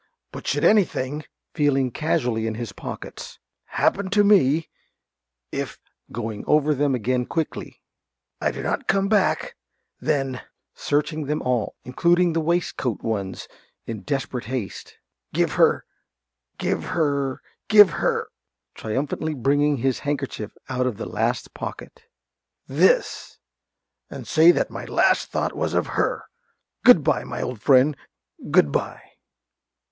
[0.31, 4.67] But should anything (feeling casually in his pockets) happen to me
[5.51, 5.79] if
[6.11, 7.83] (going over them again quickly)
[8.41, 9.55] I do not come back,
[9.99, 10.41] then
[10.73, 13.47] (searching them all, including the waist coat ones,
[13.85, 14.97] in desperate haste)
[15.35, 15.85] give her,
[16.57, 18.29] give her, give her
[18.73, 22.05] (triumphantly bringing his handkerchief out of the last pocket)
[22.65, 23.37] this,
[24.09, 26.23] and say that my last thought was of her.
[26.83, 27.95] Good bye, my old friend.
[28.49, 29.03] Good bye.